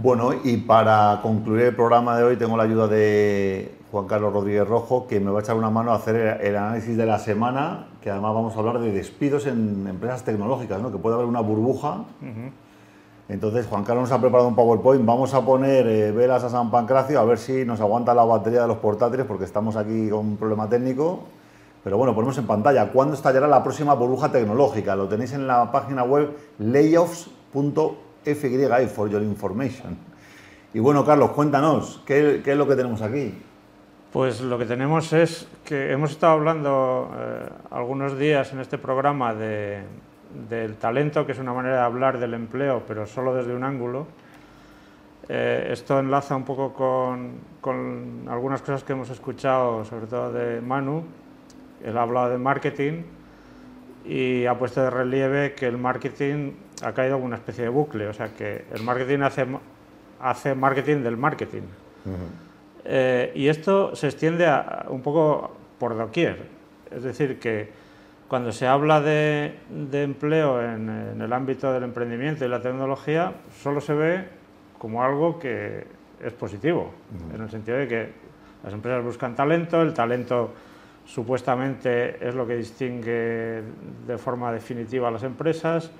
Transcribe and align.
Bueno, 0.00 0.30
y 0.44 0.58
para 0.58 1.18
concluir 1.22 1.62
el 1.66 1.74
programa 1.74 2.16
de 2.16 2.22
hoy 2.22 2.36
tengo 2.36 2.56
la 2.56 2.62
ayuda 2.62 2.86
de 2.86 3.74
Juan 3.90 4.06
Carlos 4.06 4.32
Rodríguez 4.32 4.64
Rojo, 4.64 5.08
que 5.08 5.18
me 5.18 5.32
va 5.32 5.40
a 5.40 5.42
echar 5.42 5.56
una 5.56 5.70
mano 5.70 5.90
a 5.90 5.96
hacer 5.96 6.40
el 6.40 6.54
análisis 6.54 6.96
de 6.96 7.04
la 7.04 7.18
semana, 7.18 7.88
que 8.00 8.08
además 8.08 8.32
vamos 8.32 8.54
a 8.54 8.60
hablar 8.60 8.78
de 8.78 8.92
despidos 8.92 9.46
en 9.46 9.88
empresas 9.88 10.22
tecnológicas, 10.22 10.80
¿no? 10.80 10.92
que 10.92 10.98
puede 10.98 11.16
haber 11.16 11.26
una 11.26 11.40
burbuja. 11.40 12.04
Entonces, 13.28 13.66
Juan 13.66 13.82
Carlos 13.82 14.08
nos 14.08 14.12
ha 14.16 14.20
preparado 14.20 14.48
un 14.48 14.54
PowerPoint. 14.54 15.04
Vamos 15.04 15.34
a 15.34 15.44
poner 15.44 15.88
eh, 15.88 16.12
velas 16.12 16.44
a 16.44 16.48
San 16.48 16.70
Pancracio 16.70 17.18
a 17.18 17.24
ver 17.24 17.38
si 17.38 17.64
nos 17.64 17.80
aguanta 17.80 18.14
la 18.14 18.22
batería 18.24 18.62
de 18.62 18.68
los 18.68 18.76
portátiles, 18.76 19.26
porque 19.26 19.46
estamos 19.46 19.74
aquí 19.74 20.10
con 20.10 20.20
un 20.20 20.36
problema 20.36 20.68
técnico. 20.68 21.24
Pero 21.82 21.98
bueno, 21.98 22.14
ponemos 22.14 22.38
en 22.38 22.46
pantalla. 22.46 22.92
¿Cuándo 22.92 23.14
estallará 23.14 23.48
la 23.48 23.64
próxima 23.64 23.94
burbuja 23.94 24.30
tecnológica? 24.30 24.94
Lo 24.94 25.08
tenéis 25.08 25.32
en 25.32 25.48
la 25.48 25.72
página 25.72 26.04
web 26.04 26.36
layoffs.fyi 28.34 28.86
for 28.88 29.08
your 29.08 29.22
information. 29.22 29.96
Y 30.74 30.80
bueno, 30.80 31.04
Carlos, 31.04 31.30
cuéntanos, 31.30 32.02
¿qué, 32.04 32.42
es 32.44 32.56
lo 32.56 32.68
que 32.68 32.76
tenemos 32.76 33.00
aquí? 33.00 33.34
Pues 34.12 34.40
lo 34.40 34.58
que 34.58 34.66
tenemos 34.66 35.12
es 35.12 35.48
que 35.64 35.92
hemos 35.92 36.10
estado 36.10 36.34
hablando 36.34 37.10
eh, 37.16 37.48
algunos 37.70 38.18
días 38.18 38.52
en 38.52 38.60
este 38.60 38.78
programa 38.78 39.34
de, 39.34 39.82
del 40.48 40.76
talento, 40.76 41.24
que 41.26 41.32
es 41.32 41.38
una 41.38 41.52
manera 41.52 41.76
de 41.76 41.82
hablar 41.82 42.18
del 42.18 42.34
empleo, 42.34 42.82
pero 42.86 43.06
solo 43.06 43.34
desde 43.34 43.54
un 43.54 43.64
ángulo. 43.64 44.06
Eh, 45.28 45.68
esto 45.72 45.98
enlaza 45.98 46.36
un 46.36 46.44
poco 46.44 46.72
con, 46.72 47.32
con, 47.60 48.26
algunas 48.28 48.60
cosas 48.60 48.82
que 48.82 48.92
hemos 48.92 49.10
escuchado, 49.10 49.84
sobre 49.84 50.06
todo 50.06 50.32
de 50.32 50.60
Manu. 50.60 51.04
Él 51.84 51.96
ha 51.96 52.02
hablado 52.02 52.30
de 52.30 52.38
marketing 52.38 53.02
y 54.04 54.46
ha 54.46 54.58
puesto 54.58 54.82
de 54.82 54.90
relieve 54.90 55.54
que 55.54 55.66
el 55.66 55.76
marketing 55.76 56.52
ha 56.82 56.92
caído 56.92 57.16
en 57.16 57.24
una 57.24 57.36
especie 57.36 57.64
de 57.64 57.70
bucle, 57.70 58.06
o 58.06 58.12
sea 58.12 58.34
que 58.34 58.64
el 58.72 58.82
marketing 58.82 59.20
hace, 59.20 59.46
hace 60.20 60.54
marketing 60.54 61.02
del 61.02 61.16
marketing. 61.16 61.62
Eh, 62.84 63.32
y 63.34 63.48
esto 63.48 63.94
se 63.94 64.06
extiende 64.06 64.46
a, 64.46 64.86
un 64.88 65.02
poco 65.02 65.56
por 65.78 65.96
doquier, 65.96 66.46
es 66.90 67.02
decir, 67.02 67.38
que 67.38 67.70
cuando 68.28 68.52
se 68.52 68.66
habla 68.66 69.00
de, 69.00 69.54
empleo 69.92 70.62
en, 70.62 71.20
el 71.20 71.32
ámbito 71.32 71.72
del 71.72 71.84
emprendimiento 71.84 72.44
y 72.44 72.48
la 72.48 72.60
tecnología, 72.60 73.32
solo 73.62 73.80
se 73.80 73.94
ve 73.94 74.24
como 74.78 75.02
algo 75.02 75.38
que 75.38 75.86
es 76.22 76.32
positivo, 76.32 76.92
en 77.34 77.42
el 77.42 77.50
sentido 77.50 77.78
de 77.78 77.88
que 77.88 78.08
las 78.62 78.72
empresas 78.72 79.02
buscan 79.02 79.34
talento, 79.34 79.80
el 79.82 79.94
talento 79.94 80.52
supuestamente 81.08 82.16
es 82.26 82.34
lo 82.34 82.46
que 82.46 82.54
distingue 82.56 83.62
de 84.06 84.18
forma 84.18 84.52
definitiva 84.52 85.08
a 85.08 85.10
las 85.10 85.22
empresas, 85.22 85.90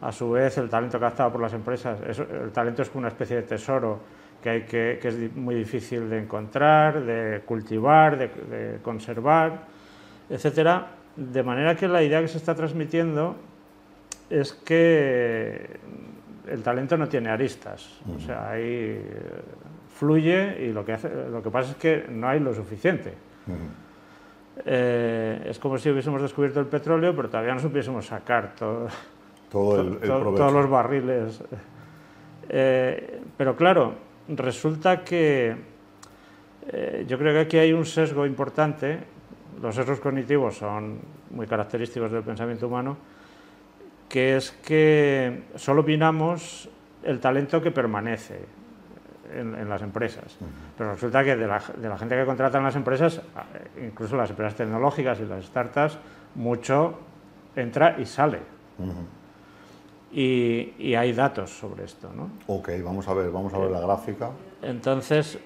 a 0.00 0.10
su 0.10 0.30
vez 0.30 0.56
el 0.56 0.70
talento 0.70 0.98
captado 0.98 1.32
por 1.32 1.42
las 1.42 1.52
empresas, 1.52 1.98
el 2.00 2.50
talento 2.50 2.80
es 2.80 2.90
una 2.94 3.08
especie 3.08 3.36
de 3.36 3.42
tesoro 3.42 4.00
que, 4.42 4.50
hay 4.50 4.62
que, 4.62 4.98
es 5.02 5.36
muy 5.36 5.54
difícil 5.54 6.08
de 6.08 6.18
encontrar, 6.18 7.02
de 7.02 7.42
cultivar, 7.44 8.16
de, 8.16 8.28
de 8.28 8.78
conservar, 8.82 9.66
etcétera. 10.30 10.86
De 11.14 11.42
manera 11.42 11.76
que 11.76 11.86
la 11.86 12.02
idea 12.02 12.20
que 12.20 12.28
se 12.28 12.38
está 12.38 12.54
transmitiendo 12.54 13.36
es 14.30 14.52
que 14.52 15.78
el 16.48 16.62
talento 16.62 16.96
no 16.96 17.08
tiene 17.08 17.28
aristas, 17.28 18.00
o 18.16 18.18
sea, 18.18 18.50
ahí 18.50 18.62
eh, 18.62 19.02
fluye 19.94 20.64
y 20.64 20.72
lo 20.72 20.84
que, 20.84 20.94
hace, 20.94 21.10
lo 21.30 21.42
que 21.42 21.50
pasa 21.50 21.72
es 21.72 21.76
que 21.76 22.06
no 22.08 22.28
hay 22.28 22.40
lo 22.40 22.54
suficiente. 22.54 23.12
Eh, 24.64 25.46
es 25.48 25.58
como 25.58 25.78
si 25.78 25.90
hubiésemos 25.90 26.22
descubierto 26.22 26.60
el 26.60 26.66
petróleo, 26.66 27.14
pero 27.14 27.28
todavía 27.28 27.54
no 27.54 27.60
supiésemos 27.60 28.06
sacar 28.06 28.54
todo, 28.54 28.88
todos 29.50 30.52
los 30.52 30.70
barriles. 30.70 31.42
Eh, 32.48 33.20
pero 33.36 33.56
claro, 33.56 33.94
resulta 34.28 35.02
que 35.02 35.74
yo 37.06 37.18
creo 37.18 37.32
que 37.34 37.40
aquí 37.40 37.58
hay 37.58 37.72
un 37.72 37.84
sesgo 37.84 38.24
importante. 38.24 38.98
Los 39.60 39.74
sesgos 39.74 40.00
cognitivos 40.00 40.56
son 40.56 40.98
muy 41.30 41.46
característicos 41.46 42.10
del 42.10 42.22
pensamiento 42.22 42.68
humano, 42.68 42.96
que 44.08 44.36
es 44.36 44.50
que 44.50 45.42
solo 45.56 45.82
opinamos 45.82 46.68
el 47.02 47.20
talento 47.20 47.60
que 47.60 47.70
permanece 47.70 48.63
en, 49.32 49.68
las 49.68 49.82
empresas. 49.82 50.36
Pero 50.76 50.92
resulta 50.92 51.24
que 51.24 51.36
de 51.36 51.46
la, 51.46 51.60
gente 51.60 52.16
que 52.16 52.24
contratan 52.24 52.62
las 52.62 52.76
empresas, 52.76 53.20
incluso 53.80 54.16
las 54.16 54.30
empresas 54.30 54.54
tecnológicas 54.54 55.20
y 55.20 55.24
las 55.24 55.44
startups, 55.44 55.98
mucho 56.34 56.98
entra 57.56 57.96
y 57.98 58.06
sale. 58.06 58.40
y, 60.12 60.74
y, 60.78 60.94
hay 60.94 61.12
datos 61.12 61.50
sobre 61.50 61.84
esto. 61.84 62.10
¿no? 62.14 62.30
Ok, 62.46 62.70
vamos 62.84 63.06
a 63.08 63.14
ver, 63.14 63.30
vamos 63.30 63.52
a 63.54 63.58
ver 63.58 63.70
la 63.70 63.80
gráfica. 63.80 64.30
Entonces, 64.62 65.38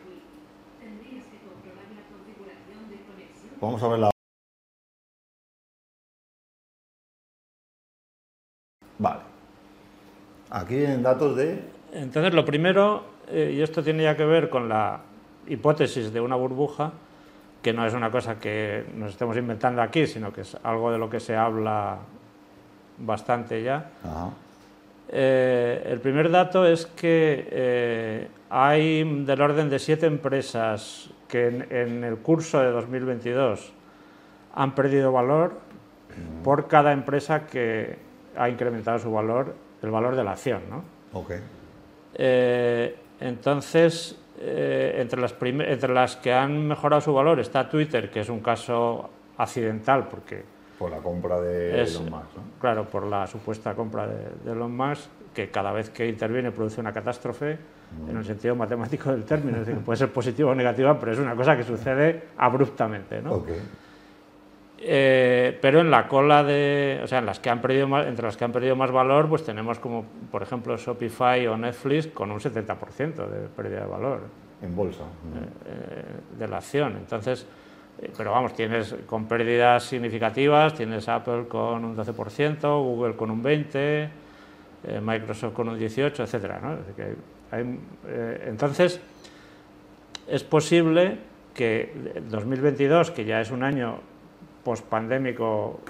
Vamos 3.61 3.83
a 3.83 3.89
ver 3.89 3.99
la... 3.99 4.11
Vale. 8.99 9.21
Aquí 10.51 10.85
en 10.85 11.03
datos 11.03 11.37
de... 11.37 11.78
Entonces, 11.93 12.35
lo 12.35 12.45
primero, 12.45 13.05
eh, 13.29 13.55
y 13.57 13.63
esto 13.63 13.83
tiene 13.83 14.05
ya 14.05 14.17
que 14.17 14.25
ver 14.25 14.49
con 14.49 14.69
la 14.69 15.01
hipótesis 15.47 16.13
de 16.13 16.21
una 16.21 16.37
burbuja, 16.37 16.93
que 17.63 17.73
no 17.73 17.87
es 17.87 17.95
una 17.95 18.11
cosa 18.11 18.39
que 18.39 18.85
nos 18.95 19.11
estemos 19.11 19.37
inventando 19.37 19.83
aquí, 19.83 20.07
sino 20.07 20.33
que 20.33 20.43
es 20.43 20.57
algo 20.63 20.93
de 20.93 20.99
lo 20.99 21.11
que 21.11 21.21
se 21.21 21.35
habla 21.35 21.99
bastante 22.99 23.63
ya. 23.63 23.91
Eh, 25.11 25.83
el 25.87 26.01
primer 26.01 26.31
dato 26.31 26.67
es 26.67 26.87
que 26.87 27.49
eh, 27.51 28.29
hay 28.51 29.25
del 29.25 29.41
orden 29.41 29.71
de 29.71 29.79
siete 29.79 30.07
empresas 30.07 31.11
que 31.27 31.47
en, 31.71 32.05
el 32.05 32.19
curso 32.19 32.61
de 32.61 32.71
2022 32.71 33.73
han 34.55 34.75
perdido 34.75 35.13
valor 35.13 35.61
por 36.43 36.69
cada 36.69 36.93
empresa 36.93 37.47
que 37.47 37.97
ha 38.37 38.49
incrementado 38.49 38.99
su 38.99 39.13
valor, 39.13 39.55
el 39.83 39.91
valor 39.91 40.17
de 40.17 40.25
la 40.25 40.33
acción. 40.33 40.63
¿no? 40.69 40.85
Eh, 42.15 42.97
entonces, 43.21 44.17
eh, 44.41 44.97
entre, 44.99 45.21
las 45.21 45.35
entre 45.41 45.93
las 45.93 46.17
que 46.17 46.33
han 46.33 46.69
mejorado 46.69 47.01
su 47.01 47.13
valor 47.13 47.41
está 47.41 47.69
Twitter, 47.69 48.11
que 48.11 48.21
es 48.21 48.29
un 48.29 48.41
caso 48.41 49.11
accidental 49.37 50.09
porque... 50.09 50.45
Por 50.79 50.91
la 50.91 50.99
compra 50.99 51.41
de 51.41 51.83
Elon 51.83 52.05
Musk. 52.05 52.37
¿no? 52.37 52.43
Claro, 52.61 52.85
por 52.85 53.05
la 53.05 53.27
supuesta 53.27 53.75
compra 53.75 54.07
de, 54.07 54.29
de 54.45 54.53
Elon 54.53 54.77
Musk, 54.77 55.09
que 55.35 55.51
cada 55.51 55.73
vez 55.73 55.91
que 55.91 56.09
interviene 56.09 56.53
produce 56.53 56.81
una 56.81 56.93
catástrofe 56.93 57.59
en 58.09 58.17
el 58.17 58.25
sentido 58.25 58.55
matemático 58.55 59.11
del 59.11 59.25
término, 59.25 59.59
es 59.59 59.67
decir, 59.67 59.83
puede 59.83 59.97
ser 59.97 60.13
positiva 60.13 60.51
o 60.51 60.55
negativa, 60.55 60.99
pero 60.99 61.13
es 61.13 61.19
una 61.19 61.35
cosa 61.35 61.57
que 61.57 61.63
sucede 61.63 62.25
abruptamente. 62.37 63.23
¿no? 63.23 63.45
Eh, 64.81 65.59
pero 65.61 65.81
en 65.81 65.91
la 65.91 66.07
cola 66.07 66.45
de, 66.45 67.01
o 67.03 67.07
sea, 67.07 67.19
en 67.19 67.27
las 67.27 67.41
que 67.41 67.51
han 67.51 67.61
perdido 67.61 67.89
más, 67.89 68.07
entre 68.07 68.25
las 68.25 68.37
que 68.37 68.45
han 68.45 68.53
perdido 68.53 68.77
más 68.77 68.93
valor, 68.93 69.29
pues 69.29 69.45
tenemos 69.45 69.79
como, 69.79 70.05
por 70.31 70.43
ejemplo, 70.43 70.77
Shopify 70.77 71.47
o 71.49 71.57
Netflix 71.57 72.07
con 72.09 72.31
un 72.31 72.39
70% 72.39 73.29
de 73.29 73.49
pérdida 73.49 73.81
de 73.81 73.87
valor. 73.87 74.21
En 74.63 74.75
bolsa. 74.75 75.03
Eh, 75.03 75.47
eh, 75.67 76.39
de 76.39 76.49
la 76.49 76.59
acción. 76.59 76.97
Entonces, 76.97 77.47
pero 78.17 78.31
vamos, 78.31 78.55
tienes 78.55 78.95
con 79.07 79.27
pérdidas 79.27 79.85
significativas, 79.85 80.75
tienes 80.75 81.09
Apple 81.09 81.47
con 81.49 81.85
un 81.85 81.97
12%, 81.97 82.61
Google 82.83 83.17
con 83.17 83.31
un 83.31 83.43
20%, 83.43 84.09
Microsoft 85.03 85.53
con 85.55 85.69
un 85.69 85.79
18%, 85.79 86.21
etcétera. 86.23 86.61
¿no? 86.63 86.77
Eh, 87.53 88.45
entonces, 88.47 89.01
es 90.27 90.45
posible 90.45 91.19
que 91.55 92.23
2022, 92.29 93.11
que 93.11 93.25
ya 93.25 93.41
es 93.41 93.51
un 93.51 93.63
año 93.63 93.99
pospandémico 94.69 95.81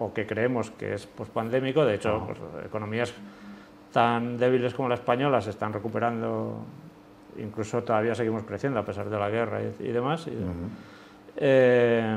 o 0.00 0.14
que 0.16 0.24
creemos 0.24 0.72
que 0.72 0.96
es 0.96 1.04
pospandémico, 1.04 1.84
de 1.84 2.00
hecho, 2.00 2.24
pues, 2.24 2.40
economías 2.64 3.12
tan 3.92 4.38
débiles 4.40 4.72
como 4.72 4.88
la 4.88 4.94
española 4.94 5.42
se 5.42 5.50
están 5.50 5.74
recuperando, 5.74 6.64
incluso 7.36 7.84
todavía 7.84 8.14
seguimos 8.14 8.44
creciendo 8.44 8.80
a 8.80 8.84
pesar 8.84 9.10
de 9.10 9.18
la 9.18 9.28
guerra 9.28 9.60
y, 9.60 9.92
demás. 9.92 10.26
Y, 10.26 10.32
eh, 11.36 12.16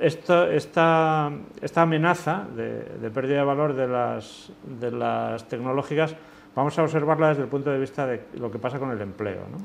esto, 0.00 0.50
esta, 0.50 1.32
esta, 1.62 1.82
amenaza 1.82 2.44
de, 2.54 3.10
pérdida 3.10 3.38
de 3.38 3.44
valor 3.44 3.72
de 3.72 3.88
las, 3.88 4.52
de 4.66 4.90
las 4.90 5.48
tecnológicas 5.48 6.14
vamos 6.54 6.78
a 6.78 6.82
observarla 6.82 7.28
desde 7.28 7.44
el 7.44 7.48
punto 7.48 7.70
de 7.70 7.78
vista 7.78 8.06
de 8.06 8.20
lo 8.34 8.50
que 8.50 8.58
pasa 8.58 8.78
con 8.78 8.90
el 8.90 9.00
empleo. 9.00 9.46
¿no? 9.50 9.58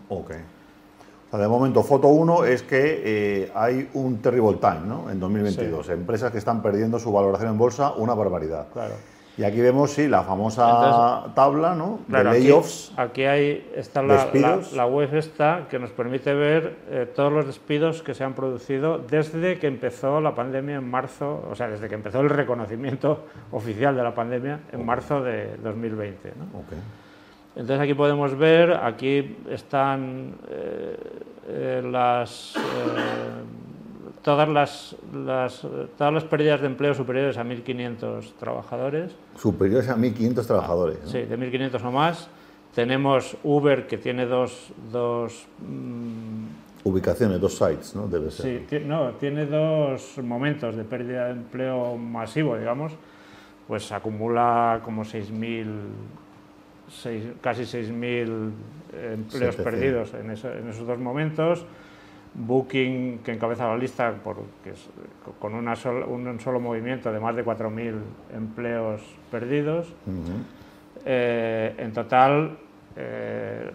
Ok. 1.32 1.40
de 1.40 1.48
momento, 1.48 1.84
foto 1.84 2.08
1 2.08 2.46
es 2.46 2.64
que 2.64 3.02
eh, 3.04 3.52
hay 3.56 3.90
un 3.94 4.22
terrible 4.22 4.58
time 4.60 4.82
¿no? 4.86 5.10
en 5.10 5.20
2022. 5.20 5.90
Empresas 5.90 6.32
que 6.32 6.38
están 6.38 6.62
perdiendo 6.62 7.00
su 7.00 7.12
valoración 7.12 7.52
en 7.52 7.58
bolsa, 7.58 7.94
una 7.94 8.14
barbaridad. 8.14 8.68
Claro. 8.74 8.96
Y 9.38 9.44
aquí 9.44 9.62
vemos, 9.62 9.92
sí, 9.92 10.08
la 10.08 10.24
famosa 10.24 11.32
tabla 11.34 11.74
¿no? 11.74 12.02
de 12.08 12.24
layoffs. 12.24 12.92
Aquí, 12.98 13.24
hay, 13.24 13.72
está 13.76 14.04
la, 14.04 14.30
la, 14.74 14.86
web 14.86 15.16
esta 15.16 15.68
que 15.70 15.80
nos 15.80 15.92
permite 15.92 16.34
ver 16.34 16.76
eh, 16.90 17.12
todos 17.16 17.32
los 17.32 17.48
despidos 17.48 18.02
que 18.02 18.14
se 18.14 18.26
han 18.26 18.34
producido 18.34 18.98
desde 18.98 19.58
que 19.58 19.68
empezó 19.68 20.20
la 20.20 20.36
pandemia 20.36 20.76
en 20.76 20.90
marzo, 20.90 21.48
o 21.50 21.56
sea, 21.56 21.70
desde 21.70 21.88
que 21.88 21.96
empezó 21.96 22.20
el 22.20 22.30
reconocimiento 22.30 23.26
oficial 23.52 23.96
de 23.96 24.04
la 24.04 24.14
pandemia 24.14 24.60
en 24.74 24.86
marzo 24.86 25.22
de 25.22 25.56
2020. 25.64 26.34
¿no? 26.38 26.46
Entonces 27.56 27.82
aquí 27.82 27.94
podemos 27.94 28.38
ver, 28.38 28.74
aquí 28.74 29.38
están 29.50 30.36
eh, 30.50 30.98
eh, 31.50 31.84
las, 31.84 32.56
eh, 32.56 32.60
todas, 34.22 34.48
las, 34.48 34.96
las, 35.14 35.68
todas 35.98 36.14
las 36.14 36.24
pérdidas 36.24 36.62
de 36.62 36.68
empleo 36.68 36.94
superiores 36.94 37.38
a 37.38 37.44
1.500 37.44 38.34
trabajadores. 38.40 39.12
Superiores 39.36 39.90
a 39.90 39.98
1.500 39.98 40.46
trabajadores. 40.46 41.00
Sí, 41.06 41.24
de 41.24 41.38
1.500 41.38 41.84
o 41.84 41.92
más. 41.92 42.30
Tenemos 42.74 43.36
Uber 43.44 43.86
que 43.86 43.98
tiene 43.98 44.26
dos... 44.26 44.72
dos 44.92 45.46
mm, 45.60 46.62
Ubicaciones, 46.84 47.40
dos 47.40 47.58
sites, 47.58 47.96
¿no? 47.96 48.08
Debe 48.08 48.32
ser. 48.32 48.66
Sí, 48.68 48.80
no, 48.86 49.12
tiene 49.12 49.46
dos 49.46 50.18
momentos 50.24 50.76
de 50.76 50.84
pérdida 50.84 51.26
de 51.26 51.34
empleo 51.34 51.96
masivo, 51.98 52.58
digamos. 52.58 52.94
Pues 53.68 53.92
acumula 53.92 54.80
como 54.84 55.04
6.000 55.04 55.66
casi 57.42 57.64
6.000 57.64 58.52
empleos 59.14 59.56
perdidos 59.56 60.14
en, 60.14 60.30
esos 60.32 60.88
dos 60.88 61.00
momentos. 61.00 61.66
Booking, 62.34 63.20
que 63.20 63.34
encabeza 63.34 63.68
la 63.68 63.78
lista 63.78 64.16
con 65.40 65.54
una 65.54 65.74
un 66.08 66.40
solo 66.40 66.60
movimiento 66.62 67.12
de 67.12 67.20
más 67.20 67.36
de 67.36 67.44
4.000 67.44 67.94
empleos 68.34 69.02
perdidos. 69.30 69.94
Eh, 71.06 71.76
en 71.78 71.92
total, 71.92 72.58
eh, 72.96 73.72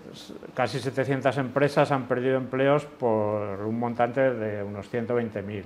casi 0.55 0.79
700 0.79 1.37
empresas 1.39 1.91
han 1.91 2.07
perdido 2.09 2.37
empleos 2.37 2.87
por 2.87 3.61
un 3.61 3.79
montante 3.79 4.21
de 4.33 4.63
unos 4.63 4.91
120.000. 4.91 5.65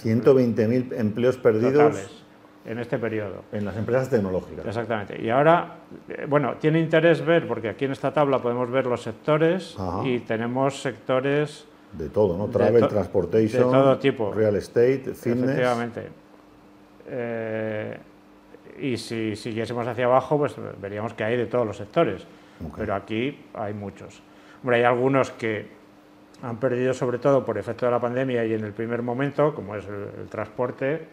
120.000 0.00 0.92
empleos 0.98 1.36
perdidos 1.36 2.24
en 2.64 2.78
este 2.78 2.98
periodo. 2.98 3.44
En 3.52 3.64
las 3.64 3.76
empresas 3.76 4.10
tecnológicas. 4.10 4.66
Exactamente. 4.66 5.20
Y 5.20 5.30
ahora, 5.30 5.76
eh, 6.08 6.26
bueno, 6.28 6.56
tiene 6.60 6.80
interés 6.80 7.24
ver, 7.24 7.46
porque 7.46 7.68
aquí 7.68 7.84
en 7.84 7.92
esta 7.92 8.12
tabla 8.12 8.40
podemos 8.40 8.70
ver 8.70 8.86
los 8.86 9.02
sectores 9.02 9.76
y 10.04 10.20
tenemos 10.20 10.80
sectores... 10.80 11.66
De 11.92 12.10
todo, 12.10 12.36
¿no? 12.36 12.48
Travel, 12.48 12.86
transportation, 12.86 13.64
de 13.64 13.78
todo 13.78 13.98
tipo. 13.98 14.32
real 14.32 14.56
estate, 14.56 15.14
fitness... 15.14 15.50
Efectivamente. 15.50 16.08
Eh, 17.06 17.98
y 18.80 18.96
si 18.96 19.34
siguiésemos 19.34 19.86
hacia 19.86 20.04
abajo, 20.04 20.36
pues 20.38 20.54
veríamos 20.80 21.14
que 21.14 21.24
hay 21.24 21.36
de 21.36 21.46
todos 21.46 21.66
los 21.66 21.76
sectores. 21.76 22.26
Pero 22.76 22.94
aquí 22.94 23.46
hay 23.54 23.72
muchos. 23.72 24.22
Hombre, 24.62 24.78
hay 24.78 24.84
algunos 24.84 25.30
que 25.30 25.77
han 26.42 26.56
perdido 26.58 26.94
sobre 26.94 27.18
todo 27.18 27.44
por 27.44 27.58
efecto 27.58 27.86
de 27.86 27.92
la 27.92 28.00
pandemia 28.00 28.44
y 28.44 28.54
en 28.54 28.64
el 28.64 28.72
primer 28.72 29.02
momento, 29.02 29.54
como 29.54 29.74
es 29.74 29.84
el, 29.86 30.28
transporte, 30.28 31.08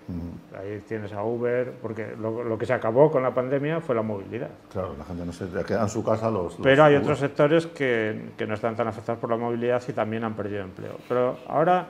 ahí 0.56 0.83
tienes 0.88 1.13
a 1.13 1.24
Uber, 1.24 1.74
porque 1.81 2.16
lo, 2.19 2.57
que 2.57 2.66
se 2.66 2.74
acabó 2.74 3.10
con 3.10 3.24
la 3.24 3.33
pandemia 3.33 3.81
fue 3.81 3.95
la 3.95 4.04
movilidad. 4.04 4.50
Claro, 4.72 4.95
la 4.98 5.04
gente 5.04 5.25
no 5.25 5.33
se 5.33 5.48
queda 5.63 5.81
en 5.81 5.89
su 5.89 6.04
casa 6.04 6.30
los... 6.30 6.57
Pero 6.62 6.83
hay 6.83 6.95
otros 6.95 7.19
sectores 7.19 7.66
que, 7.68 8.30
que, 8.38 8.45
no 8.45 8.54
están 8.54 8.75
tan 8.75 8.88
afectados 8.88 9.19
por 9.19 9.30
la 9.30 9.38
movilidad 9.38 9.81
y 9.88 9.94
también 9.94 10.24
han 10.24 10.36
perdido 10.36 10.62
empleo. 10.62 10.98
Pero 11.07 11.39
ahora 11.48 11.88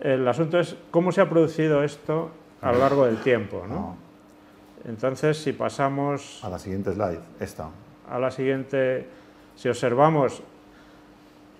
el 0.00 0.26
asunto 0.28 0.60
es 0.60 0.76
cómo 0.90 1.10
se 1.10 1.20
ha 1.20 1.28
producido 1.28 1.82
esto 1.82 2.30
a 2.62 2.72
lo 2.72 2.78
largo 2.78 3.06
del 3.06 3.18
tiempo. 3.18 3.64
¿no? 3.68 3.96
Entonces, 4.84 5.38
si 5.38 5.52
pasamos... 5.52 6.40
A 6.44 6.48
la 6.48 6.58
siguiente 6.58 6.92
slide, 6.92 7.20
esta. 7.40 7.68
A 8.08 8.18
la 8.18 8.30
siguiente, 8.30 9.06
si 9.56 9.68
observamos 9.68 10.42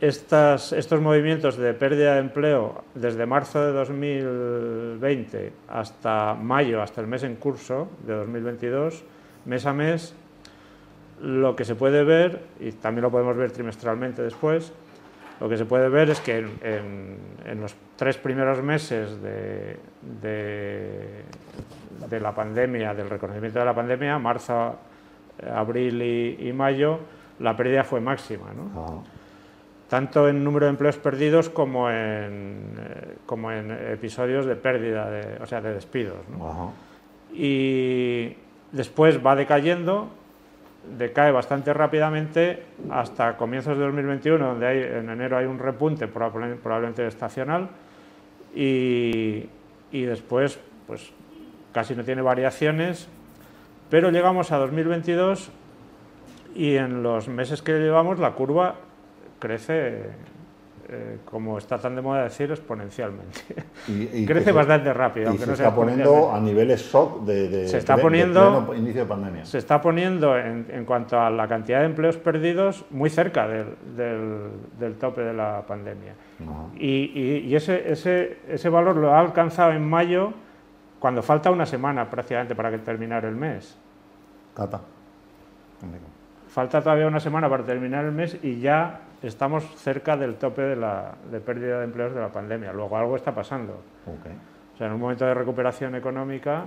estos 0.00 1.00
movimientos 1.00 1.56
de 1.56 1.75
pérdida 1.75 2.15
de 2.15 2.21
empleo 2.21 2.85
desde 2.95 3.27
marzo 3.27 3.61
de 3.65 3.73
2020 3.73 5.53
hasta 5.69 6.35
mayo, 6.35 6.83
hasta 6.83 7.00
el 7.00 7.09
mes 7.09 7.25
en 7.25 7.35
curso 7.35 7.89
de 8.06 8.15
2022, 8.15 9.03
mes 9.47 9.67
a 9.67 9.73
mes, 9.73 10.15
lo 11.21 11.56
que 11.56 11.65
se 11.65 11.75
puede 11.75 12.05
ver, 12.05 12.43
y 12.61 12.71
también 12.73 13.03
lo 13.03 13.11
podemos 13.11 13.37
ver 13.37 13.50
trimestralmente 13.50 14.23
después, 14.23 14.73
lo 15.41 15.49
que 15.49 15.56
se 15.56 15.65
puede 15.65 15.89
ver 15.89 16.11
es 16.11 16.21
que 16.21 16.39
en, 16.39 17.61
los 17.61 17.75
tres 17.97 18.19
primeros 18.19 18.62
meses 18.62 19.21
de, 19.21 19.79
la 22.21 22.35
pandemia, 22.35 22.94
del 22.94 23.11
reconocimiento 23.11 23.59
de 23.59 23.65
la 23.65 23.75
pandemia, 23.75 24.19
marzo, 24.19 24.77
abril 25.53 26.03
y, 26.41 26.53
mayo, 26.53 27.01
la 27.41 27.56
pérdida 27.56 27.83
fue 27.85 28.01
máxima. 28.01 28.53
¿no? 28.53 29.05
Tanto 29.88 30.29
en 30.29 30.44
número 30.44 30.67
de 30.67 30.70
empleos 30.70 30.99
perdidos 30.99 31.49
como 31.49 31.90
en, 31.90 32.75
eh, 32.79 33.17
como 33.26 33.50
en 33.50 33.70
episodios 33.70 34.44
de 34.44 34.55
pérdida, 34.55 35.11
de, 35.11 35.43
o 35.43 35.46
sea, 35.46 35.61
de 35.61 35.73
despidos. 35.73 36.19
Y 37.32 38.35
después 38.73 39.25
va 39.25 39.35
decayendo, 39.35 40.08
decae 40.99 41.32
bastante 41.32 41.73
rápidamente 41.73 42.64
hasta 42.90 43.37
comienzos 43.37 43.79
de 43.79 43.85
2021, 43.85 44.46
donde 44.46 44.67
hay, 44.67 44.79
en 44.79 45.08
enero 45.08 45.38
hay 45.38 45.46
un 45.46 45.58
repunte 45.58 46.06
probablemente 46.06 47.06
estacional 47.06 47.69
y, 48.55 49.46
y 49.91 50.02
después 50.02 50.61
pues 50.87 51.12
casi 51.73 51.94
no 51.94 52.05
tiene 52.05 52.23
variaciones, 52.23 53.08
pero 53.91 54.11
llegamos 54.11 54.52
a 54.52 54.58
2022 54.58 55.50
y 56.55 56.76
en 56.76 57.02
los 57.02 57.29
meses 57.29 57.62
que 57.62 57.73
llevamos 57.73 58.19
la 58.19 58.32
curva 58.32 58.75
crece, 59.38 60.02
eh, 60.88 61.19
como 61.25 61.58
está 61.58 61.79
tan 61.79 61.94
de 61.94 62.02
moda 62.02 62.25
decir, 62.25 62.50
exponencialmente. 62.50 63.40
Y, 63.88 64.26
crece 64.26 64.52
bastante 64.52 64.93
rápido. 64.93 65.32
Y 65.32 65.38
se 65.38 65.52
está 65.52 65.75
poniendo 65.75 66.32
a 66.32 66.40
niveles 66.40 66.82
shock 66.82 67.25
de, 67.25 67.69
se 67.69 67.79
está 67.79 67.96
poniendo, 67.96 68.75
inicio 68.75 69.02
de 69.02 69.06
pandemia. 69.06 69.44
Se 69.44 69.58
está 69.58 69.81
poniendo, 69.81 70.37
en, 70.37 70.85
cuanto 70.85 71.20
a 71.20 71.31
la 71.31 71.49
cantidad 71.49 71.81
de 71.81 71.87
empleos 71.87 72.17
perdidos, 72.17 72.85
muy 72.90 73.11
cerca 73.11 73.46
del, 73.49 73.76
del, 74.79 74.94
tope 74.96 75.23
de 75.23 75.32
la 75.32 75.64
pandemia. 75.67 76.14
Y, 76.76 77.44
y, 77.46 77.55
ese, 77.56 77.91
ese, 77.91 78.38
ese 78.49 78.69
valor 78.69 78.96
lo 78.96 79.12
ha 79.12 79.20
alcanzado 79.20 79.73
en 79.73 79.88
mayo, 79.88 80.32
cuando 80.99 81.23
falta 81.23 81.50
una 81.50 81.67
semana 81.67 82.11
prácticamente 82.11 82.55
para 82.55 82.70
que 82.70 82.79
terminar 82.79 83.25
el 83.25 83.37
mes. 83.37 83.76
Cata. 84.55 84.81
Falta 86.58 86.82
todavía 86.82 87.06
una 87.06 87.20
semana 87.20 87.49
para 87.49 87.62
terminar 87.62 88.05
el 88.05 88.10
mes 88.10 88.37
y 88.43 88.58
ya 88.58 89.02
estamos 89.22 89.62
cerca 89.76 90.16
del 90.16 90.34
tope 90.34 90.62
de, 90.62 90.75
la, 90.75 91.14
de 91.31 91.38
pérdida 91.38 91.78
de 91.78 91.84
empleos 91.84 92.12
de 92.12 92.20
la 92.20 92.31
pandemia. 92.31 92.72
Luego 92.72 92.96
algo 92.96 93.14
está 93.14 93.32
pasando. 93.32 93.75
O 94.05 94.76
sea, 94.76 94.88
en 94.88 94.94
un 94.94 94.99
momento 94.99 95.25
de 95.25 95.34
recuperación 95.34 95.94
económica, 95.94 96.64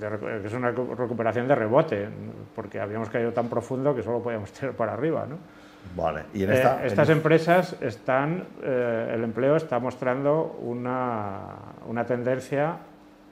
eh, 0.00 0.40
que 0.40 0.46
es 0.46 0.54
una 0.54 0.70
recuperación 0.70 1.46
de 1.46 1.54
rebote, 1.54 2.08
porque 2.54 2.80
habíamos 2.80 3.10
caído 3.10 3.30
tan 3.30 3.50
profundo 3.50 3.94
que 3.94 4.02
solo 4.02 4.22
podíamos 4.22 4.50
tirar 4.58 4.72
para 4.72 4.94
arriba. 4.94 5.26
¿no? 5.28 5.36
Vale. 5.94 6.22
¿Y 6.32 6.44
en 6.44 6.52
esta, 6.52 6.82
eh, 6.82 6.86
estas 6.86 7.10
empresas 7.10 7.76
están, 7.82 8.42
eh, 8.62 9.12
el 9.12 9.22
empleo 9.22 9.56
está 9.56 9.78
mostrando 9.78 10.56
una, 10.62 11.40
una 11.86 12.06
tendencia 12.06 12.78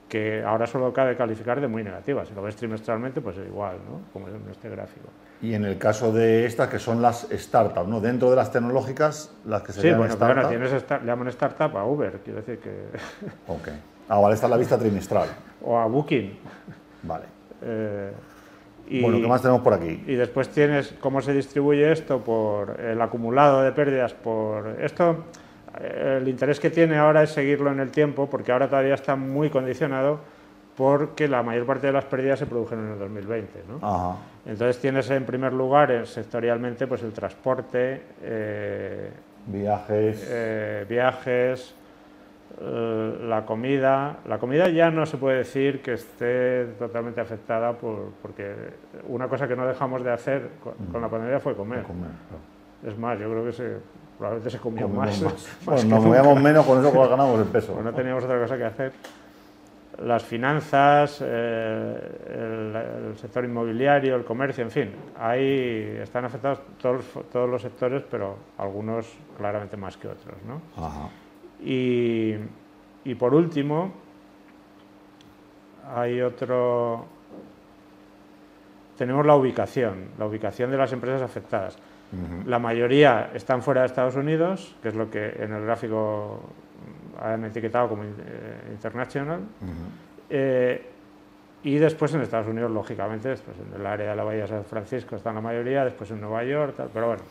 que 0.08 0.42
ahora 0.42 0.66
solo 0.66 0.92
cabe 0.92 1.16
calificar 1.16 1.60
de 1.60 1.68
muy 1.68 1.82
negativa. 1.82 2.24
Si 2.24 2.34
lo 2.34 2.42
ves 2.42 2.56
trimestralmente, 2.56 3.20
pues 3.20 3.36
es 3.36 3.46
igual, 3.46 3.76
¿no? 3.88 4.00
como 4.12 4.28
en 4.28 4.42
este 4.50 4.68
gráfico. 4.68 5.08
Y 5.42 5.54
en 5.54 5.64
el 5.64 5.78
caso 5.78 6.12
de 6.12 6.46
estas, 6.46 6.68
que 6.68 6.78
son 6.78 7.02
las 7.02 7.26
startups, 7.30 7.88
¿no? 7.88 8.00
Dentro 8.00 8.30
de 8.30 8.36
las 8.36 8.50
tecnológicas, 8.50 9.34
las 9.44 9.62
que 9.62 9.72
se 9.72 9.80
sí, 9.82 9.88
llaman 9.88 10.10
startups... 10.10 10.28
Sí, 10.28 10.56
bueno, 10.56 10.68
tienes 10.68 11.02
le 11.02 11.06
llaman 11.06 11.28
startup 11.28 11.76
a 11.76 11.84
Uber, 11.84 12.20
quiero 12.24 12.40
decir 12.40 12.58
que... 12.58 12.70
Ok. 13.52 13.68
Ah, 14.08 14.18
vale, 14.18 14.34
esta 14.34 14.46
es 14.46 14.50
la 14.50 14.56
vista 14.56 14.78
trimestral. 14.78 15.28
O 15.62 15.78
a 15.78 15.86
Booking. 15.86 16.38
Vale. 17.02 17.24
Eh, 17.62 18.12
y, 18.86 19.02
bueno, 19.02 19.18
¿qué 19.18 19.26
más 19.26 19.40
tenemos 19.40 19.62
por 19.62 19.72
aquí? 19.72 20.04
Y 20.06 20.14
después 20.14 20.50
tienes 20.50 20.94
cómo 21.00 21.22
se 21.22 21.32
distribuye 21.32 21.90
esto 21.90 22.20
por 22.20 22.78
el 22.80 23.00
acumulado 23.00 23.62
de 23.62 23.72
pérdidas 23.72 24.12
por... 24.12 24.76
Esto 24.80 25.24
el 25.80 26.28
interés 26.28 26.60
que 26.60 26.70
tiene 26.70 26.96
ahora 26.96 27.22
es 27.22 27.30
seguirlo 27.30 27.70
en 27.70 27.80
el 27.80 27.90
tiempo, 27.90 28.28
porque 28.28 28.52
ahora 28.52 28.68
todavía 28.68 28.94
está 28.94 29.16
muy 29.16 29.50
condicionado 29.50 30.20
porque 30.76 31.28
la 31.28 31.42
mayor 31.42 31.66
parte 31.66 31.86
de 31.86 31.92
las 31.92 32.04
pérdidas 32.04 32.38
se 32.38 32.46
produjeron 32.46 32.86
en 32.86 32.92
el 32.92 32.98
2020. 32.98 33.64
¿no? 33.68 34.18
Entonces 34.44 34.80
tienes 34.80 35.08
en 35.10 35.24
primer 35.24 35.52
lugar 35.52 35.90
eh, 35.90 36.06
sectorialmente 36.06 36.86
pues 36.86 37.02
el 37.02 37.12
transporte, 37.12 38.02
eh, 38.22 39.10
viajes, 39.46 40.26
eh, 40.28 40.86
viajes 40.88 41.74
la 42.60 43.44
comida. 43.44 44.18
La 44.28 44.38
comida 44.38 44.68
ya 44.68 44.88
no 44.88 45.06
se 45.06 45.16
puede 45.16 45.38
decir 45.38 45.82
que 45.82 45.94
esté 45.94 46.66
totalmente 46.78 47.20
afectada 47.20 47.72
por, 47.72 48.12
porque 48.22 48.54
una 49.08 49.26
cosa 49.26 49.48
que 49.48 49.56
no 49.56 49.66
dejamos 49.66 50.04
de 50.04 50.12
hacer 50.12 50.50
con, 50.62 51.02
la 51.02 51.08
pandemia 51.08 51.40
fue 51.40 51.56
comer. 51.56 51.84
Es 52.86 52.96
más, 52.96 53.18
yo 53.18 53.28
creo 53.28 53.44
que 53.44 53.52
se 53.52 53.78
probablemente 54.18 54.50
se 54.50 54.58
comió 54.58 54.88
más. 54.88 55.20
nos 55.66 55.84
movíamos 55.84 56.40
menos, 56.40 56.66
con 56.66 56.84
eso 56.84 57.08
ganamos 57.08 57.40
el 57.40 57.46
peso. 57.46 57.72
Pues 57.72 57.84
no 57.84 57.92
teníamos 57.92 58.24
otra 58.24 58.40
cosa 58.40 58.56
que 58.56 58.64
hacer. 58.64 58.92
Las 60.02 60.24
finanzas, 60.24 61.22
eh, 61.24 63.10
el, 63.10 63.16
sector 63.16 63.44
inmobiliario, 63.44 64.16
el 64.16 64.24
comercio, 64.24 64.64
en 64.64 64.70
fin, 64.70 64.90
ahí 65.20 65.98
están 66.02 66.24
afectados 66.24 66.60
todos, 66.82 67.04
todos 67.32 67.48
los 67.48 67.62
sectores, 67.62 68.02
pero 68.10 68.36
algunos 68.58 69.06
claramente 69.36 69.76
más 69.76 69.96
que 69.96 70.08
otros. 70.08 70.34
¿no? 70.48 70.60
Y, 71.64 72.34
y 73.04 73.14
por 73.14 73.34
último, 73.34 73.92
hay 75.94 76.20
otro, 76.20 77.06
tenemos 78.96 79.24
la 79.26 79.36
ubicación, 79.36 80.08
la 80.18 80.26
ubicación 80.26 80.70
de 80.70 80.76
las 80.76 80.92
empresas 80.92 81.22
afectadas. 81.22 81.76
La 82.46 82.58
mayoría 82.58 83.30
están 83.34 83.62
fuera 83.62 83.82
de 83.82 83.88
Estados 83.88 84.16
Unidos, 84.16 84.76
que 84.82 84.88
es 84.88 84.94
lo 84.94 85.10
que 85.10 85.34
en 85.38 85.52
el 85.52 85.64
gráfico 85.64 86.40
han 87.20 87.44
etiquetado 87.44 87.88
como 87.88 88.04
eh, 88.04 88.08
international. 88.72 89.40
Eh, 90.30 90.90
y 91.62 91.76
después 91.76 92.12
en 92.14 92.20
Estados 92.20 92.46
Unidos, 92.46 92.70
lógicamente, 92.70 93.28
después 93.30 93.56
en 93.58 93.80
el 93.80 93.86
área 93.86 94.10
de 94.10 94.16
la 94.16 94.24
Bahía 94.24 94.42
de 94.42 94.48
San 94.48 94.64
Francisco 94.64 95.16
están 95.16 95.34
la 95.34 95.40
mayoría, 95.40 95.84
después 95.84 96.10
en 96.10 96.20
Nueva 96.20 96.44
York, 96.44 96.74
pero 96.92 97.06
bueno, 97.06 97.22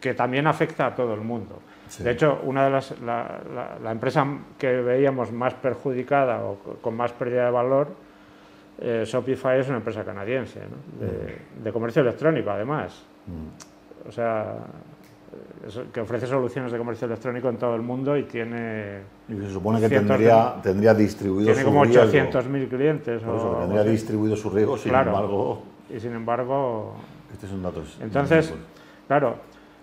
que 0.00 0.12
también 0.12 0.46
afecta 0.46 0.86
a 0.86 0.94
todo 0.94 1.14
el 1.14 1.22
mundo. 1.22 1.60
De 1.98 2.10
hecho, 2.10 2.40
una 2.44 2.64
de 2.64 2.70
las, 2.70 2.94
la, 3.00 3.90
empresa 3.90 4.26
que 4.58 4.70
veíamos 4.82 5.32
más 5.32 5.54
perjudicada 5.54 6.44
o 6.44 6.58
con 6.82 6.94
más 6.94 7.12
pérdida 7.12 7.46
de 7.46 7.50
valor, 7.50 7.88
eh, 8.80 9.04
Shopify 9.06 9.60
es 9.60 9.68
una 9.68 9.78
empresa 9.78 10.04
canadiense, 10.04 10.60
de, 11.62 11.72
comercio 11.72 12.02
electrónico 12.02 12.50
además. 12.50 13.02
O 14.06 14.12
sea, 14.12 14.56
que 15.92 16.00
ofrece 16.00 16.26
soluciones 16.26 16.70
de 16.70 16.78
comercio 16.78 17.06
electrónico 17.06 17.48
en 17.48 17.56
todo 17.56 17.74
el 17.74 17.82
mundo 17.82 18.16
y 18.16 18.24
tiene... 18.24 19.00
Y 19.28 19.34
se 19.34 19.50
supone 19.50 19.80
que 19.80 19.88
tendría, 19.88 20.56
tendría 20.62 20.94
distribuido 20.94 21.52
tiene 21.52 21.64
como 21.64 21.84
800.000 21.84 22.68
clientes. 22.68 23.22
Por 23.22 23.36
eso, 23.36 23.56
tendría 23.60 23.84
distribuido 23.84 24.36
su 24.36 24.50
riesgo, 24.50 24.76
sin 24.76 24.94
embargo... 24.94 25.62
Y 25.90 26.00
sin 26.00 26.12
embargo... 26.12 26.94
Este 27.32 27.46
es 27.46 27.52
un 27.52 27.62
dato... 27.62 27.82
Entonces, 28.00 28.52
claro, 29.08 29.36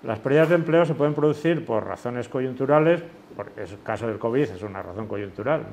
las 0.03 0.19
pérdidas 0.19 0.49
de 0.49 0.55
empleo 0.55 0.85
se 0.85 0.93
pueden 0.93 1.13
producir 1.13 1.65
por 1.65 1.85
razones 1.85 2.29
coyunturales, 2.29 3.03
porque 3.35 3.63
el 3.63 3.81
caso 3.83 4.07
del 4.07 4.19
COVID 4.19 4.41
es 4.43 4.63
una 4.63 4.81
razón 4.81 5.07
coyuntural. 5.07 5.63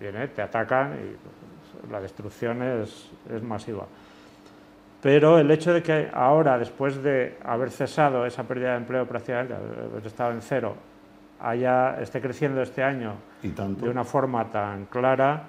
Viene, 0.00 0.28
te 0.28 0.42
atacan 0.42 0.94
y 0.94 1.92
la 1.92 2.00
destrucción 2.00 2.62
es, 2.62 3.10
es 3.34 3.42
masiva 3.42 3.86
pero 5.02 5.38
el 5.38 5.50
hecho 5.50 5.72
de 5.74 5.82
que 5.82 6.08
ahora, 6.12 6.58
después 6.58 7.02
de 7.02 7.36
haber 7.44 7.70
cesado 7.70 8.26
esa 8.26 8.42
pérdida 8.44 8.72
de 8.72 8.78
empleo 8.78 9.06
prácticamente, 9.06 9.54
haber 9.54 10.06
estado 10.06 10.32
en 10.32 10.40
cero, 10.40 10.74
haya, 11.40 12.00
esté 12.00 12.20
creciendo 12.20 12.62
este 12.62 12.82
año 12.82 13.14
de 13.42 13.88
una 13.88 14.04
forma 14.04 14.50
tan 14.50 14.86
clara, 14.86 15.44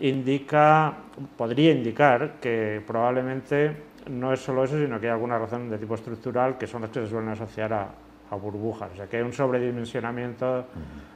indica, 0.00 0.94
podría 1.36 1.72
indicar 1.72 2.40
que 2.40 2.82
probablemente 2.86 3.76
no 4.10 4.32
es 4.32 4.40
solo 4.40 4.64
eso, 4.64 4.78
sino 4.78 4.98
que 4.98 5.06
hay 5.06 5.12
alguna 5.12 5.38
razón 5.38 5.68
de 5.68 5.76
tipo 5.76 5.94
estructural 5.94 6.56
que 6.56 6.66
son 6.66 6.80
las 6.80 6.90
que 6.90 7.00
se 7.00 7.08
suelen 7.08 7.28
asociar 7.28 7.72
a, 7.72 7.88
burbujas. 8.30 8.92
O 8.92 8.96
sea, 8.96 9.08
que 9.08 9.16
hay 9.16 9.24
un 9.24 9.32
sobredimensionamiento 9.32 10.64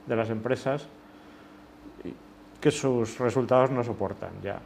de 0.04 0.16
las 0.16 0.30
empresas 0.30 0.88
que 2.60 2.70
sus 2.72 3.18
resultados 3.20 3.70
no 3.70 3.84
soportan 3.84 4.30
ya 4.42 4.58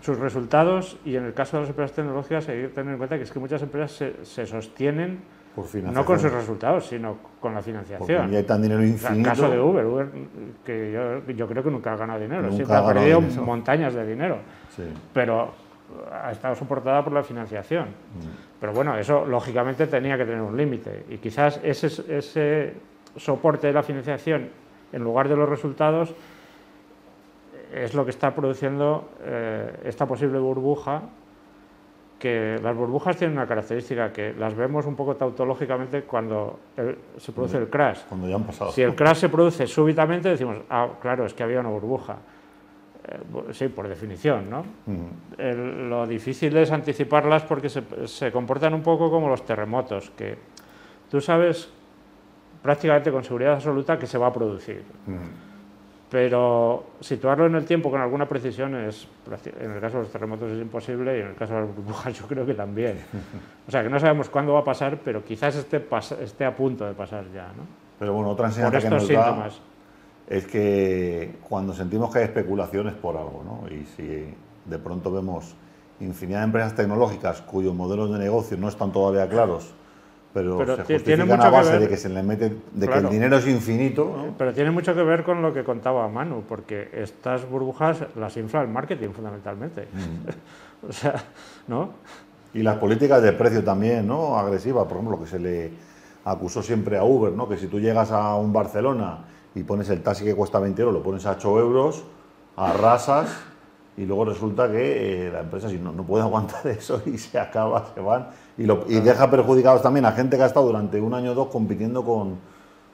sus 0.00 0.18
resultados 0.18 0.96
y 1.04 1.16
en 1.16 1.24
el 1.24 1.34
caso 1.34 1.56
de 1.56 1.62
las 1.62 1.70
empresas 1.70 1.94
tecnológicas 1.94 2.48
hay 2.48 2.62
que 2.62 2.68
tener 2.68 2.92
en 2.92 2.98
cuenta 2.98 3.16
que 3.16 3.24
es 3.24 3.30
que 3.30 3.38
muchas 3.38 3.62
empresas 3.62 4.14
se, 4.22 4.46
sostienen 4.46 5.20
no 5.92 6.04
con 6.04 6.18
sus 6.18 6.32
resultados, 6.32 6.86
sino 6.86 7.18
con 7.40 7.54
la 7.54 7.60
financiación. 7.60 8.32
Y 8.32 8.36
hay 8.36 8.44
tan 8.44 8.62
dinero 8.62 8.82
infinito. 8.82 9.18
El 9.18 9.24
caso 9.24 9.50
de 9.50 9.60
Uber, 9.60 9.84
Uber 9.84 10.08
que 10.64 11.22
yo, 11.36 11.46
creo 11.48 11.62
que 11.62 11.70
nunca 11.70 11.92
ha 11.92 11.96
ganado 11.96 12.20
dinero, 12.20 12.50
siempre 12.52 12.76
ha, 12.76 12.86
perdido 12.86 13.20
montañas 13.20 13.92
de 13.94 14.06
dinero, 14.06 14.38
pero 15.12 15.52
ha 16.12 16.30
estado 16.30 16.54
soportada 16.54 17.02
por 17.02 17.12
la 17.12 17.22
financiación. 17.22 17.88
Mm. 17.88 18.60
Pero 18.60 18.72
bueno, 18.72 18.96
eso 18.96 19.26
lógicamente 19.26 19.86
tenía 19.86 20.16
que 20.16 20.24
tener 20.24 20.40
un 20.40 20.56
límite 20.56 21.04
y 21.10 21.18
quizás 21.18 21.60
ese, 21.62 21.88
ese 22.16 22.74
soporte 23.16 23.66
de 23.66 23.72
la 23.72 23.82
financiación 23.82 24.48
en 24.92 25.02
lugar 25.02 25.28
de 25.28 25.36
los 25.36 25.48
resultados 25.48 26.14
es 27.72 27.94
lo 27.94 28.04
que 28.04 28.10
está 28.10 28.34
produciendo 28.34 29.10
eh, 29.22 29.80
esta 29.84 30.06
posible 30.06 30.38
burbuja, 30.38 31.02
que 32.18 32.60
las 32.62 32.76
burbujas 32.76 33.16
tienen 33.16 33.36
una 33.36 33.46
característica 33.46 34.12
que 34.12 34.34
las 34.34 34.54
vemos 34.54 34.84
un 34.84 34.94
poco 34.94 35.16
tautológicamente 35.16 36.02
cuando 36.02 36.58
se 37.16 37.32
produce 37.32 37.56
el 37.56 37.70
crash. 37.70 38.00
Cuando 38.08 38.28
ya 38.28 38.34
han 38.36 38.44
pasado. 38.44 38.72
Si 38.72 38.82
el 38.82 38.94
crash 38.94 39.16
se 39.16 39.28
produce 39.30 39.66
súbitamente, 39.66 40.28
decimos, 40.28 40.58
ah, 40.68 40.88
claro, 41.00 41.24
es 41.24 41.32
que 41.32 41.42
había 41.42 41.60
una 41.60 41.70
burbuja. 41.70 42.18
Eh, 43.08 43.52
sí, 43.52 43.68
por 43.68 43.88
definición, 43.88 44.50
¿no? 44.50 44.64
lo 45.38 46.06
difícil 46.06 46.54
es 46.58 46.70
anticiparlas 46.70 47.44
porque 47.44 47.70
se, 47.70 48.30
comportan 48.30 48.74
un 48.74 48.82
poco 48.82 49.10
como 49.10 49.28
los 49.30 49.44
terremotos, 49.46 50.10
que 50.10 50.36
tú 51.10 51.22
sabes 51.22 51.70
prácticamente 52.62 53.10
con 53.10 53.24
seguridad 53.24 53.54
absoluta 53.54 53.98
que 53.98 54.06
se 54.06 54.18
va 54.18 54.26
a 54.26 54.32
producir 54.32 54.82
pero 56.10 56.84
situarlo 57.00 57.46
en 57.46 57.54
el 57.54 57.64
tiempo 57.64 57.90
con 57.90 58.00
alguna 58.00 58.28
precisión 58.28 58.74
es, 58.74 59.06
en 59.60 59.70
el 59.70 59.80
caso 59.80 59.98
de 59.98 60.02
los 60.02 60.12
terremotos 60.12 60.50
es 60.50 60.60
imposible 60.60 61.16
y 61.16 61.20
en 61.20 61.28
el 61.28 61.34
caso 61.36 61.54
de 61.54 61.60
las 61.60 61.74
burbujas 61.74 62.12
yo 62.18 62.26
creo 62.26 62.44
que 62.44 62.54
también. 62.54 62.98
O 63.66 63.70
sea, 63.70 63.82
que 63.82 63.88
no 63.88 64.00
sabemos 64.00 64.28
cuándo 64.28 64.54
va 64.54 64.60
a 64.60 64.64
pasar, 64.64 64.98
pero 65.04 65.24
quizás 65.24 65.54
esté, 65.54 65.86
esté 66.20 66.44
a 66.44 66.54
punto 66.54 66.84
de 66.84 66.94
pasar 66.94 67.24
ya. 67.32 67.46
¿no? 67.56 67.64
Pero 67.98 68.12
bueno, 68.12 68.30
otra 68.30 68.48
enseñanza 68.48 68.80
que 68.80 68.90
nos 68.90 69.08
da 69.08 69.48
es 70.26 70.46
que 70.46 71.36
cuando 71.48 71.72
sentimos 71.72 72.12
que 72.12 72.18
hay 72.18 72.24
especulaciones 72.24 72.94
por 72.94 73.16
algo, 73.16 73.42
¿no? 73.44 73.72
y 73.72 73.84
si 73.84 74.34
de 74.64 74.78
pronto 74.78 75.12
vemos 75.12 75.54
infinidad 76.00 76.40
de 76.40 76.44
empresas 76.46 76.74
tecnológicas 76.74 77.42
cuyos 77.42 77.74
modelos 77.74 78.12
de 78.12 78.18
negocio 78.18 78.56
no 78.56 78.68
están 78.68 78.92
todavía 78.92 79.28
claros, 79.28 79.74
pero, 80.32 80.76
se 80.76 80.94
justifican 80.94 81.40
a 81.40 81.50
base 81.50 81.78
de 81.78 81.88
que 81.88 81.96
se 81.96 82.08
le 82.08 82.22
mete, 82.22 82.52
de 82.72 82.88
que 82.88 82.98
el 82.98 83.10
dinero 83.10 83.36
es 83.36 83.46
infinito. 83.48 84.34
Pero 84.38 84.52
tiene 84.52 84.70
mucho 84.70 84.94
que 84.94 85.02
ver 85.02 85.24
con 85.24 85.42
lo 85.42 85.52
que 85.52 85.64
contaba 85.64 86.08
Manu, 86.08 86.44
porque 86.48 86.88
estas 86.92 87.48
burbujas 87.48 88.04
las 88.16 88.36
infla 88.36 88.62
el 88.62 88.68
marketing 88.68 89.10
fundamentalmente. 89.10 89.82
Mm. 89.82 90.86
o 90.88 90.92
sea, 90.92 91.14
¿no? 91.66 91.90
Y 92.54 92.62
las 92.62 92.76
políticas 92.76 93.22
de 93.22 93.32
precio 93.32 93.64
también, 93.64 94.06
¿no? 94.06 94.36
Agresivas, 94.38 94.84
por 94.84 94.92
ejemplo, 94.92 95.16
lo 95.16 95.22
que 95.22 95.28
se 95.28 95.38
le 95.38 95.70
acusó 96.24 96.62
siempre 96.62 96.96
a 96.96 97.04
Uber, 97.04 97.32
¿no? 97.32 97.48
Que 97.48 97.56
si 97.56 97.66
tú 97.66 97.80
llegas 97.80 98.12
a 98.12 98.36
un 98.36 98.52
Barcelona 98.52 99.24
y 99.54 99.62
pones 99.64 99.88
el 99.90 100.02
taxi 100.02 100.24
que 100.24 100.34
cuesta 100.34 100.60
20 100.60 100.80
euros, 100.82 100.94
lo 100.94 101.02
pones 101.02 101.26
a 101.26 101.32
8 101.32 101.58
euros, 101.58 102.04
arrasas 102.56 103.49
y 103.96 104.06
luego 104.06 104.24
resulta 104.24 104.70
que 104.70 105.26
eh, 105.26 105.30
la 105.30 105.40
empresa 105.40 105.68
si 105.68 105.78
no, 105.78 105.92
no 105.92 106.04
puede 106.04 106.22
aguantar 106.22 106.66
eso 106.66 107.02
y 107.06 107.18
se 107.18 107.38
acaba, 107.38 107.92
se 107.94 108.00
van 108.00 108.28
y, 108.56 108.64
lo, 108.64 108.84
y 108.88 109.00
deja 109.00 109.30
perjudicados 109.30 109.82
también 109.82 110.04
a 110.04 110.12
gente 110.12 110.36
que 110.36 110.42
ha 110.42 110.46
estado 110.46 110.66
durante 110.66 111.00
un 111.00 111.14
año 111.14 111.32
o 111.32 111.34
dos 111.34 111.48
compitiendo 111.48 112.04
con, 112.04 112.38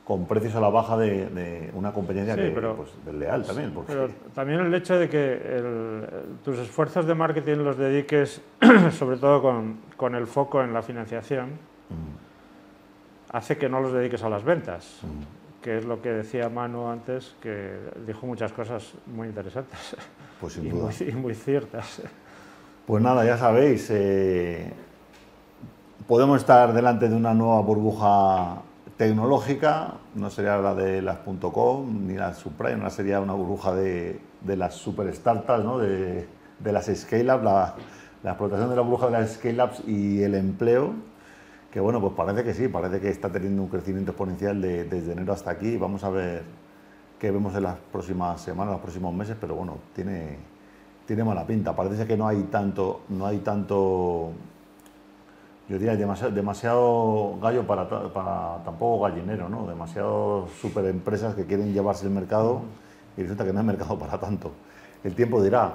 con 0.06 0.24
precios 0.26 0.54
a 0.54 0.60
la 0.60 0.68
baja 0.68 0.96
de, 0.96 1.70
una 1.74 1.92
competencia 1.92 2.36
que, 2.36 2.50
pues, 2.50 2.90
desleal 3.04 3.44
también. 3.44 3.74
Pero 3.86 4.08
también 4.34 4.60
el 4.60 4.72
hecho 4.72 4.96
de 4.96 5.08
que 5.08 6.10
tus 6.44 6.58
esfuerzos 6.58 7.06
de 7.06 7.14
marketing 7.14 7.56
los 7.56 7.76
dediques 7.76 8.40
sobre 8.96 9.16
todo 9.16 9.42
con, 9.42 9.78
con 9.96 10.14
el 10.14 10.28
foco 10.28 10.62
en 10.62 10.72
la 10.72 10.82
financiación 10.82 11.48
mm. 11.90 13.34
hace 13.36 13.58
que 13.58 13.68
no 13.68 13.80
los 13.80 13.92
dediques 13.92 14.22
a 14.22 14.28
las 14.28 14.44
ventas. 14.44 15.00
Mm. 15.02 15.45
Que 15.66 15.78
es 15.78 15.84
lo 15.84 16.00
que 16.00 16.10
decía 16.10 16.48
Manu 16.48 16.86
antes, 16.86 17.34
que 17.42 17.76
dijo 18.06 18.24
muchas 18.24 18.52
cosas 18.52 18.92
muy 19.04 19.26
interesantes 19.26 19.96
pues 20.40 20.56
y, 20.58 20.60
Muy, 20.60 20.94
y, 21.00 21.12
muy, 21.12 21.34
ciertas. 21.34 22.02
Pues 22.86 23.02
nada, 23.02 23.24
ya 23.24 23.36
sabéis, 23.36 23.88
eh, 23.90 24.72
podemos 26.06 26.38
estar 26.38 26.72
delante 26.72 27.08
de 27.08 27.16
una 27.16 27.34
nueva 27.34 27.60
burbuja 27.62 28.62
tecnológica, 28.96 29.94
no 30.14 30.30
sería 30.30 30.56
la 30.58 30.72
de 30.72 31.02
las 31.02 31.18
.com 31.18 32.06
ni 32.06 32.14
la 32.14 32.32
subprime, 32.32 32.76
no 32.76 32.90
sería 32.90 33.20
una 33.20 33.32
burbuja 33.32 33.74
de, 33.74 34.20
de 34.42 34.56
las 34.56 34.72
super 34.76 35.12
startups, 35.12 35.64
¿no? 35.64 35.78
de, 35.78 36.28
de, 36.60 36.72
las 36.72 36.86
scale-ups, 36.86 37.42
la, 37.42 37.74
la, 38.22 38.30
explotación 38.30 38.70
de 38.70 38.76
la 38.76 38.82
burbuja 38.82 39.06
de 39.06 39.12
las 39.18 39.32
scale-ups 39.32 39.82
y 39.88 40.22
el 40.22 40.36
empleo, 40.36 40.94
que 41.76 41.80
bueno, 41.80 42.00
pues 42.00 42.14
parece 42.14 42.42
que 42.42 42.54
sí, 42.54 42.68
parece 42.68 43.00
que 43.00 43.10
está 43.10 43.28
teniendo 43.30 43.60
un 43.60 43.68
crecimiento 43.68 44.12
exponencial 44.12 44.62
de, 44.62 44.84
desde 44.84 45.12
enero 45.12 45.34
hasta 45.34 45.50
aquí. 45.50 45.76
Vamos 45.76 46.02
a 46.04 46.08
ver 46.08 46.42
qué 47.18 47.30
vemos 47.30 47.54
en 47.54 47.64
las 47.64 47.76
próximas 47.92 48.40
semanas, 48.40 48.72
los 48.72 48.80
próximos 48.80 49.12
meses, 49.12 49.36
pero 49.38 49.56
bueno, 49.56 49.76
tiene, 49.94 50.38
tiene 51.06 51.22
mala 51.22 51.46
pinta. 51.46 51.76
Parece 51.76 52.06
que 52.06 52.16
no 52.16 52.26
hay 52.26 52.44
tanto, 52.44 53.02
no 53.10 53.26
hay 53.26 53.40
tanto 53.40 54.30
yo 55.68 55.78
diría 55.78 55.94
demasiado, 55.96 57.38
gallo 57.42 57.66
para, 57.66 57.86
para 57.86 58.64
tampoco 58.64 59.04
gallinero, 59.04 59.50
¿no? 59.50 59.66
Demasiado 59.66 60.48
super 60.58 60.86
empresas 60.86 61.34
que 61.34 61.44
quieren 61.44 61.74
llevarse 61.74 62.06
el 62.06 62.10
mercado 62.10 62.62
y 63.18 63.20
resulta 63.20 63.44
que 63.44 63.52
no 63.52 63.60
hay 63.60 63.66
mercado 63.66 63.98
para 63.98 64.18
tanto. 64.18 64.50
El 65.04 65.14
tiempo 65.14 65.42
dirá. 65.42 65.74